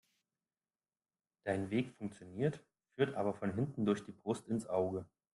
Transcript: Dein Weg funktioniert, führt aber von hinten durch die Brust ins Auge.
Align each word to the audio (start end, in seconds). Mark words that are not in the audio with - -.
Dein 1.45 1.69
Weg 1.69 1.91
funktioniert, 1.93 2.59
führt 2.95 3.13
aber 3.13 3.35
von 3.35 3.53
hinten 3.53 3.85
durch 3.85 4.03
die 4.03 4.11
Brust 4.11 4.47
ins 4.49 4.65
Auge. 4.65 5.05